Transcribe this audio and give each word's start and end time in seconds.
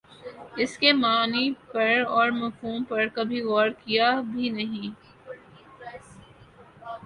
اسکے 0.57 0.91
معانی 0.93 1.45
پر 1.71 1.91
اور 2.09 2.29
مفہوم 2.33 2.83
پر 2.83 3.07
کبھی 3.15 3.41
غورکیا 3.43 4.09
بھی 4.31 4.49
نہیں 4.49 4.89